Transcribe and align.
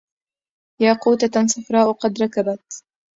ياقوتة 0.81 1.47
صفراء 1.47 1.91
قد 1.93 2.21
ركبت 2.23 2.83